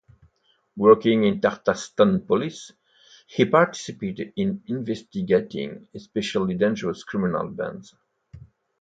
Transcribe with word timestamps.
Working 0.77 1.25
in 1.25 1.39
Tatarstan 1.41 2.25
police, 2.25 2.71
he 3.27 3.45
participated 3.45 4.33
in 4.35 4.63
investigating 4.65 5.87
especially 5.93 6.55
dangerous 6.55 7.03
criminal 7.03 7.49
bands. 7.49 7.93